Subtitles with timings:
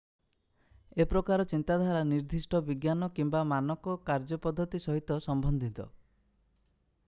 [1.03, 5.89] ଏ ପ୍ରକାର ଚିନ୍ତାଧାରା ନିର୍ଦ୍ଦିଷ୍ଟ ବିଜ୍ଞାନ କିମ୍ବା ମାନକ କାର୍ଯ୍ୟପଦ୍ଧତି ସହିତ ସମ୍ବନ୍ଧିତ